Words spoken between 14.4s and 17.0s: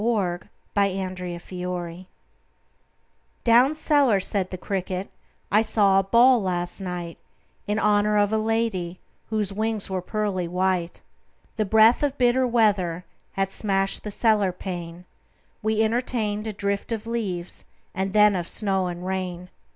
pane: We entertained a drift